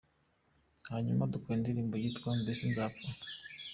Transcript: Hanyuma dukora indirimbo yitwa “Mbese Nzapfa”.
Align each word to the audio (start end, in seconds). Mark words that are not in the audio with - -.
Hanyuma 0.91 1.29
dukora 1.33 1.55
indirimbo 1.57 1.95
yitwa 2.03 2.29
“Mbese 2.41 2.63
Nzapfa”. 2.71 3.07